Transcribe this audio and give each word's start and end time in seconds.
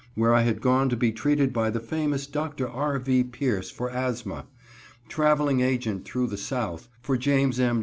where 0.15 0.33
I 0.33 0.41
had 0.41 0.61
gone 0.61 0.89
to 0.89 0.95
be 0.95 1.11
treated 1.11 1.53
by 1.53 1.69
the 1.69 1.79
famous 1.79 2.25
Dr. 2.25 2.67
R. 2.67 2.97
V. 2.97 3.23
Pierce 3.23 3.69
for 3.69 3.91
asthma; 3.91 4.47
traveling 5.07 5.61
agent 5.61 6.05
through 6.05 6.25
the 6.25 6.37
South 6.37 6.89
for 7.01 7.15
Jas. 7.17 7.59
M. 7.59 7.79